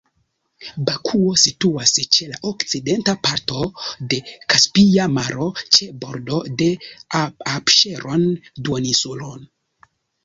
[0.85, 3.59] Bakuo situas ĉe la okcidenta parto
[4.13, 4.19] de
[4.55, 6.71] Kaspia Maro, ĉe bordo de
[7.55, 9.33] Apŝeron-duoninsulo.